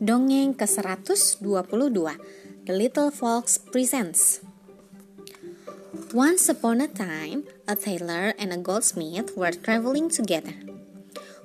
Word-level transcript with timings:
Dongeng 0.00 0.56
ke-122 0.56 1.92
The 2.64 2.72
Little 2.72 3.12
Fox 3.12 3.60
Presents 3.60 4.40
Once 6.16 6.48
upon 6.48 6.80
a 6.80 6.88
time, 6.88 7.44
a 7.68 7.76
tailor 7.76 8.32
and 8.40 8.48
a 8.48 8.56
goldsmith 8.56 9.36
were 9.36 9.52
traveling 9.52 10.08
together. 10.08 10.56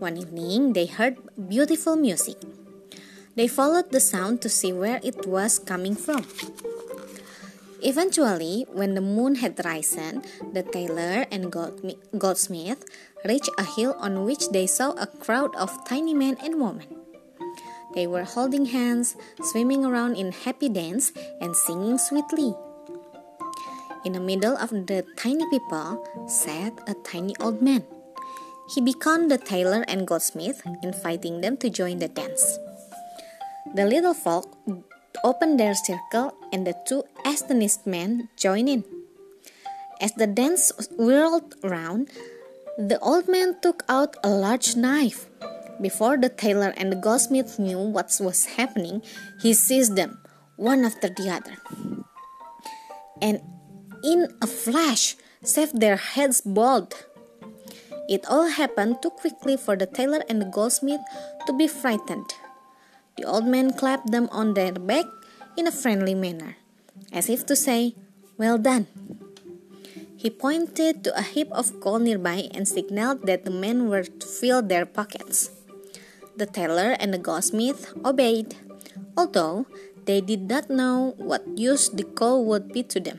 One 0.00 0.16
evening, 0.16 0.72
they 0.72 0.88
heard 0.88 1.20
beautiful 1.36 2.00
music. 2.00 2.40
They 3.36 3.52
followed 3.52 3.92
the 3.92 4.00
sound 4.00 4.40
to 4.40 4.48
see 4.48 4.72
where 4.72 5.04
it 5.04 5.28
was 5.28 5.60
coming 5.60 5.92
from. 5.92 6.24
Eventually, 7.84 8.64
when 8.72 8.96
the 8.96 9.04
moon 9.04 9.44
had 9.44 9.60
risen, 9.60 10.24
the 10.56 10.64
tailor 10.64 11.28
and 11.28 11.52
goldsmith 11.52 12.80
reached 13.28 13.52
a 13.60 13.68
hill 13.76 13.92
on 14.00 14.24
which 14.24 14.48
they 14.56 14.64
saw 14.64 14.96
a 14.96 15.04
crowd 15.04 15.52
of 15.52 15.84
tiny 15.84 16.16
men 16.16 16.40
and 16.40 16.56
women. 16.56 16.97
They 17.98 18.06
were 18.06 18.22
holding 18.22 18.70
hands, 18.70 19.18
swimming 19.42 19.82
around 19.82 20.14
in 20.14 20.30
happy 20.30 20.70
dance, 20.70 21.10
and 21.42 21.50
singing 21.50 21.98
sweetly. 21.98 22.54
In 24.06 24.14
the 24.14 24.22
middle 24.22 24.54
of 24.54 24.70
the 24.70 25.02
tiny 25.18 25.42
people 25.50 26.06
sat 26.30 26.78
a 26.86 26.94
tiny 27.02 27.34
old 27.42 27.58
man. 27.58 27.82
He 28.70 28.78
beckoned 28.78 29.34
the 29.34 29.36
tailor 29.42 29.82
and 29.90 30.06
goldsmith, 30.06 30.62
inviting 30.80 31.42
them 31.42 31.58
to 31.58 31.66
join 31.74 31.98
the 31.98 32.06
dance. 32.06 32.62
The 33.74 33.82
little 33.82 34.14
folk 34.14 34.46
opened 35.24 35.58
their 35.58 35.74
circle, 35.74 36.38
and 36.54 36.62
the 36.62 36.78
two 36.86 37.02
astonished 37.26 37.82
men 37.82 38.30
joined 38.38 38.68
in. 38.68 38.84
As 39.98 40.14
the 40.14 40.30
dance 40.30 40.70
whirled 40.94 41.58
round, 41.66 42.14
the 42.78 43.02
old 43.02 43.26
man 43.26 43.58
took 43.58 43.82
out 43.90 44.14
a 44.22 44.30
large 44.30 44.76
knife. 44.76 45.26
Before 45.80 46.18
the 46.18 46.28
tailor 46.28 46.74
and 46.76 46.90
the 46.90 46.96
goldsmith 46.96 47.58
knew 47.58 47.78
what 47.78 48.10
was 48.20 48.58
happening, 48.58 49.02
he 49.40 49.54
seized 49.54 49.94
them, 49.94 50.18
one 50.56 50.84
after 50.84 51.08
the 51.08 51.30
other. 51.30 51.54
And 53.22 53.40
in 54.02 54.28
a 54.42 54.46
flash, 54.46 55.16
saved 55.42 55.80
their 55.80 55.96
heads 55.96 56.40
bald. 56.40 57.06
It 58.08 58.24
all 58.26 58.48
happened 58.48 59.02
too 59.02 59.10
quickly 59.10 59.56
for 59.56 59.76
the 59.76 59.86
tailor 59.86 60.24
and 60.28 60.40
the 60.40 60.50
goldsmith 60.50 61.00
to 61.46 61.52
be 61.52 61.68
frightened. 61.68 62.34
The 63.16 63.24
old 63.24 63.46
man 63.46 63.72
clapped 63.72 64.10
them 64.10 64.28
on 64.32 64.54
their 64.54 64.72
back 64.72 65.04
in 65.56 65.66
a 65.66 65.74
friendly 65.74 66.14
manner, 66.14 66.56
as 67.12 67.28
if 67.28 67.46
to 67.46 67.56
say, 67.56 67.94
Well 68.36 68.58
done. 68.58 68.86
He 70.16 70.30
pointed 70.30 71.04
to 71.04 71.16
a 71.16 71.22
heap 71.22 71.50
of 71.52 71.78
gold 71.80 72.02
nearby 72.02 72.50
and 72.50 72.66
signaled 72.66 73.26
that 73.26 73.44
the 73.44 73.54
men 73.54 73.88
were 73.88 74.02
to 74.02 74.26
fill 74.26 74.62
their 74.62 74.86
pockets. 74.86 75.50
The 76.38 76.46
tailor 76.46 76.94
and 77.02 77.10
the 77.12 77.18
goldsmith 77.18 77.90
obeyed, 78.06 78.54
although 79.18 79.66
they 80.06 80.22
did 80.22 80.46
not 80.46 80.70
know 80.70 81.18
what 81.18 81.42
use 81.58 81.90
the 81.90 82.06
coal 82.06 82.46
would 82.46 82.70
be 82.70 82.86
to 82.94 83.00
them. 83.02 83.18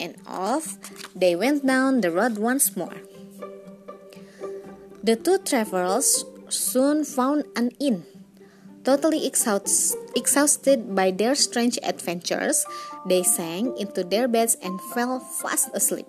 And 0.00 0.16
off 0.26 0.80
they 1.12 1.36
went 1.36 1.66
down 1.66 2.00
the 2.00 2.10
road 2.10 2.38
once 2.40 2.72
more. 2.74 2.96
The 5.04 5.16
two 5.20 5.36
travelers 5.36 6.24
soon 6.48 7.04
found 7.04 7.44
an 7.54 7.76
inn. 7.76 8.08
Totally 8.84 9.28
exhausted 9.28 10.94
by 10.96 11.10
their 11.10 11.34
strange 11.34 11.78
adventures, 11.84 12.64
they 13.04 13.22
sank 13.22 13.76
into 13.76 14.02
their 14.02 14.28
beds 14.28 14.56
and 14.64 14.80
fell 14.96 15.20
fast 15.20 15.68
asleep. 15.74 16.08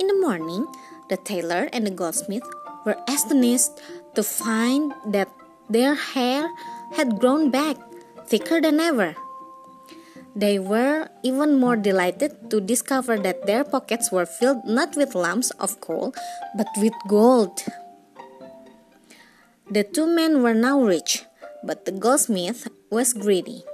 In 0.00 0.06
the 0.08 0.18
morning, 0.24 0.64
the 1.10 1.18
tailor 1.20 1.68
and 1.70 1.86
the 1.86 1.92
goldsmith 1.92 2.48
were 2.84 2.96
astonished 3.08 3.80
to 4.14 4.22
find 4.22 4.92
that 5.06 5.28
their 5.68 5.94
hair 5.94 6.48
had 6.92 7.18
grown 7.18 7.50
back, 7.50 7.76
thicker 8.26 8.60
than 8.60 8.80
ever. 8.80 9.16
They 10.36 10.58
were 10.58 11.08
even 11.22 11.60
more 11.60 11.76
delighted 11.76 12.50
to 12.50 12.60
discover 12.60 13.18
that 13.18 13.46
their 13.46 13.62
pockets 13.62 14.10
were 14.10 14.26
filled 14.26 14.64
not 14.64 14.96
with 14.96 15.14
lumps 15.14 15.50
of 15.62 15.80
coal, 15.80 16.12
but 16.56 16.66
with 16.78 16.94
gold. 17.06 17.62
The 19.70 19.84
two 19.84 20.06
men 20.06 20.42
were 20.42 20.54
now 20.54 20.82
rich, 20.82 21.24
but 21.62 21.86
the 21.86 21.92
goldsmith 21.92 22.68
was 22.90 23.14
greedy. 23.14 23.64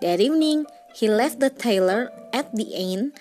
That 0.00 0.20
evening, 0.20 0.66
he 0.94 1.08
left 1.08 1.40
the 1.40 1.50
tailor 1.50 2.10
at 2.32 2.54
the 2.54 2.70
inn 2.74 3.12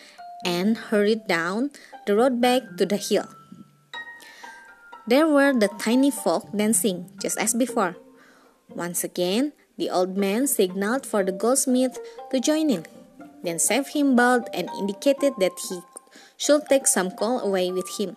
and 0.46 0.78
hurried 0.78 1.28
down 1.28 1.72
the 2.06 2.16
road 2.16 2.40
back 2.42 2.64
to 2.78 2.86
the 2.86 2.98
hill. 2.98 3.28
There 5.08 5.28
were 5.28 5.54
the 5.54 5.70
tiny 5.82 6.12
folk 6.12 6.52
dancing, 6.56 7.10
just 7.22 7.38
as 7.38 7.54
before. 7.54 7.96
Once 8.70 9.04
again, 9.04 9.54
the 9.78 9.90
old 9.90 10.16
man 10.16 10.46
signaled 10.46 11.06
for 11.06 11.24
the 11.24 11.32
goldsmith 11.32 11.98
to 12.30 12.40
join 12.40 12.70
in, 12.70 12.86
then 13.44 13.58
saved 13.58 13.94
him 13.94 14.16
bald 14.16 14.48
and 14.54 14.70
indicated 14.78 15.34
that 15.40 15.58
he 15.70 15.82
should 16.38 16.62
take 16.70 16.86
some 16.86 17.12
coal 17.12 17.40
away 17.42 17.72
with 17.72 17.98
him. 17.98 18.16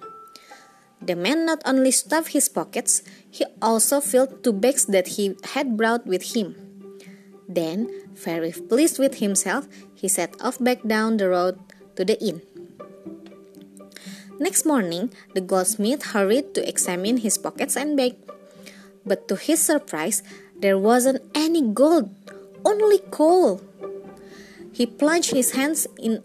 The 1.01 1.17
man 1.17 1.45
not 1.45 1.61
only 1.65 1.91
stuffed 1.91 2.33
his 2.33 2.49
pockets, 2.49 3.03
he 3.31 3.45
also 3.61 4.01
filled 4.01 4.45
two 4.45 4.53
bags 4.53 4.87
that 4.87 5.21
he 5.21 5.37
had 5.57 5.77
brought 5.77 6.07
with 6.07 6.37
him. 6.37 6.57
Then, 7.49 7.89
very 8.15 8.53
pleased 8.53 8.99
with 8.99 9.21
himself, 9.21 9.69
he 9.95 10.09
set 10.09 10.37
off 10.41 10.59
back 10.61 10.85
down 10.87 11.17
the 11.17 11.29
road 11.29 11.59
to 11.97 12.05
the 12.05 12.17
inn. 12.25 12.41
Next 14.39 14.67
morning, 14.67 15.15
the 15.35 15.41
goldsmith 15.41 16.11
hurried 16.11 16.55
to 16.55 16.69
examine 16.69 17.19
his 17.19 17.39
pockets 17.39 17.77
and 17.77 17.97
bag. 17.97 18.17
But 19.07 19.29
to 19.29 19.37
his 19.37 19.63
surprise, 19.63 20.23
there 20.59 20.79
wasn't 20.79 21.23
any 21.35 21.63
gold, 21.63 22.11
only 22.65 22.99
coal. 23.15 23.63
He 24.73 24.87
plunged 24.87 25.31
his 25.31 25.53
hands 25.53 25.87
in, 26.03 26.25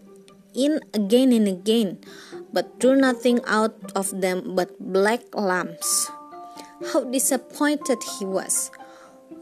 in 0.54 0.80
again 0.92 1.30
and 1.32 1.46
again, 1.46 2.02
but 2.52 2.80
drew 2.80 2.96
nothing 2.96 3.38
out 3.46 3.78
of 3.94 4.10
them 4.20 4.56
but 4.56 4.74
black 4.80 5.22
lumps. 5.34 6.10
How 6.92 7.04
disappointed 7.04 8.02
he 8.18 8.24
was! 8.24 8.72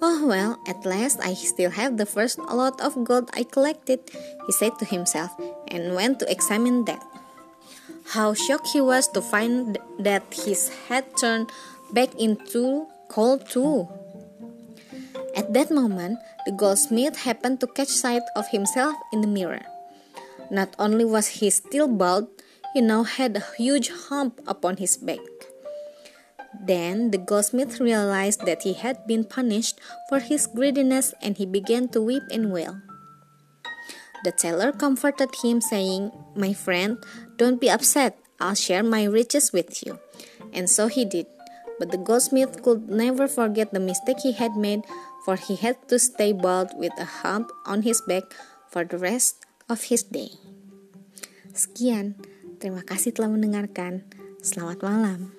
Oh 0.02 0.26
well, 0.26 0.60
at 0.68 0.84
last 0.84 1.18
I 1.24 1.34
still 1.34 1.70
have 1.70 1.96
the 1.96 2.06
first 2.06 2.38
lot 2.38 2.80
of 2.80 3.02
gold 3.02 3.30
I 3.32 3.42
collected, 3.42 3.98
he 4.46 4.52
said 4.52 4.78
to 4.78 4.84
himself, 4.84 5.32
and 5.68 5.94
went 5.94 6.20
to 6.20 6.30
examine 6.30 6.84
that. 6.84 7.02
How 8.08 8.32
shocked 8.32 8.72
he 8.72 8.80
was 8.80 9.06
to 9.12 9.20
find 9.20 9.76
that 10.00 10.24
his 10.32 10.72
head 10.88 11.04
turned 11.20 11.52
back 11.92 12.14
into 12.16 12.88
coal 13.08 13.36
too. 13.36 13.88
At 15.36 15.52
that 15.52 15.70
moment, 15.70 16.18
the 16.46 16.52
goldsmith 16.52 17.28
happened 17.28 17.60
to 17.60 17.66
catch 17.66 17.92
sight 17.92 18.24
of 18.34 18.48
himself 18.48 18.96
in 19.12 19.20
the 19.20 19.28
mirror. 19.28 19.60
Not 20.50 20.72
only 20.78 21.04
was 21.04 21.44
he 21.44 21.50
still 21.50 21.86
bald, 21.86 22.28
he 22.72 22.80
now 22.80 23.04
had 23.04 23.36
a 23.36 23.44
huge 23.60 23.92
hump 24.08 24.40
upon 24.46 24.78
his 24.78 24.96
back. 24.96 25.20
Then 26.58 27.10
the 27.10 27.18
goldsmith 27.18 27.78
realized 27.78 28.46
that 28.46 28.62
he 28.62 28.72
had 28.72 29.06
been 29.06 29.24
punished 29.24 29.78
for 30.08 30.18
his 30.18 30.46
greediness 30.46 31.12
and 31.20 31.36
he 31.36 31.44
began 31.44 31.88
to 31.92 32.00
weep 32.00 32.24
and 32.32 32.50
wail. 32.52 32.80
The 34.24 34.32
tailor 34.32 34.72
comforted 34.72 35.30
him, 35.42 35.60
saying, 35.60 36.10
My 36.34 36.52
friend, 36.52 36.98
don't 37.36 37.60
be 37.60 37.70
upset. 37.70 38.18
I'll 38.40 38.58
share 38.58 38.82
my 38.82 39.04
riches 39.04 39.52
with 39.52 39.86
you. 39.86 39.98
And 40.52 40.70
so 40.70 40.86
he 40.86 41.04
did. 41.04 41.26
But 41.78 41.90
the 41.90 41.98
goldsmith 41.98 42.62
could 42.62 42.90
never 42.90 43.28
forget 43.28 43.72
the 43.72 43.80
mistake 43.80 44.20
he 44.22 44.32
had 44.32 44.56
made, 44.58 44.82
for 45.24 45.36
he 45.36 45.54
had 45.54 45.78
to 45.88 45.98
stay 45.98 46.32
bald 46.32 46.74
with 46.74 46.92
a 46.98 47.22
hump 47.22 47.50
on 47.66 47.82
his 47.82 48.02
back 48.02 48.24
for 48.66 48.84
the 48.84 48.98
rest 48.98 49.46
of 49.68 49.86
his 49.86 50.02
day. 50.02 50.34
Sekian, 51.54 52.18
terima 52.58 52.82
kasih 52.82 53.14
telah 53.14 53.30
mendengarkan. 53.30 54.06
Selamat 54.42 54.82
malam. 54.82 55.37